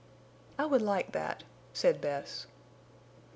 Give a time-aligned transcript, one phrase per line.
[0.57, 1.43] "I would like that,"
[1.73, 2.47] said Bess.